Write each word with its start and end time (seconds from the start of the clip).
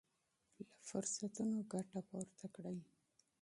له 0.67 0.75
فرصتونو 0.87 1.57
ګټه 1.73 1.99
پورته 2.09 2.45
کړئ. 2.55 2.77